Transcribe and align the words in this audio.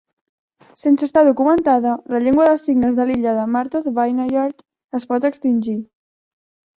Sense 0.83 1.03
estar 1.07 1.21
documentada, 1.25 1.91
la 2.15 2.21
llengua 2.27 2.47
de 2.51 2.55
signes 2.61 2.95
de 2.99 3.05
l'illa 3.09 3.33
de 3.41 3.43
Martha's 3.57 3.91
Vineyard 3.99 4.65
es 5.01 5.07
pot 5.13 5.29
extingir. 5.31 5.77